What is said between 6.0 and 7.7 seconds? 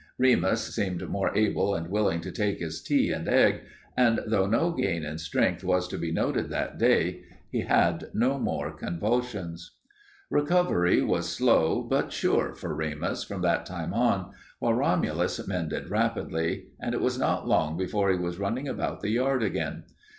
noted that day, he